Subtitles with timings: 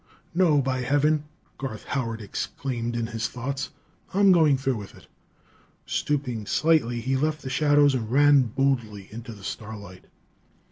[0.33, 1.25] "No, by heaven!"
[1.59, 3.69] Garth Howard exclaimed in his thoughts.
[4.15, 5.05] "I'm going through with it!"
[5.85, 10.05] Stooping slightly, he left the shadows and ran boldly into the starlight.